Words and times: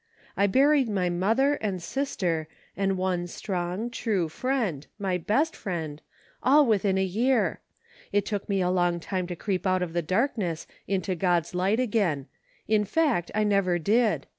I 0.35 0.47
buried 0.47 0.89
my 0.89 1.11
mother, 1.11 1.59
and 1.61 1.79
sister, 1.79 2.47
and 2.75 2.97
one 2.97 3.27
strong, 3.27 3.91
true 3.91 4.29
friend,— 4.29 4.87
my 5.07 5.19
best 5.19 5.55
friend,— 5.55 6.01
all 6.41 6.65
within 6.65 6.97
a 6.97 7.03
year! 7.03 7.61
It 8.11 8.25
took 8.25 8.49
me 8.49 8.61
a 8.61 8.71
long 8.71 8.99
time 8.99 9.27
to 9.27 9.35
creep 9.35 9.67
out 9.67 9.83
of 9.83 9.93
the 9.93 10.01
darkness 10.01 10.65
into 10.87 11.13
God's 11.13 11.53
light 11.53 11.79
again; 11.79 12.25
in 12.67 12.83
fact, 12.83 13.29
I 13.35 13.43
never 13.43 13.77
did. 13.77 14.25